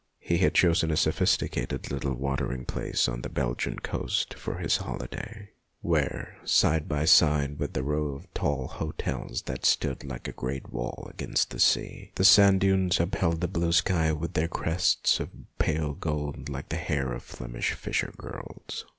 [0.19, 5.51] He had chosen a sophisticated little watering place on the Belgian coast for his holiday,
[5.81, 10.73] where, side by side with the row of tall hotels that stood like a great
[10.73, 15.29] wall against the sea, the sand dunes upheld the blue sky with their crests of
[15.59, 18.85] pale gold like the hair of Flemish fisher girls.